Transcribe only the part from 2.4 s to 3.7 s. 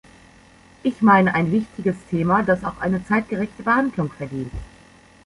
das auch eine zeitgerechte